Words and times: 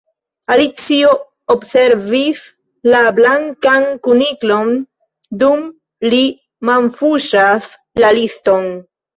Alicio 0.53 1.09
observis 1.55 2.41
la 2.93 3.01
Blankan 3.19 3.85
Kuniklon, 4.09 4.73
dum 5.45 5.63
li 6.15 6.23
manfuŝas 6.73 7.73
la 8.05 8.15
liston. 8.23 8.69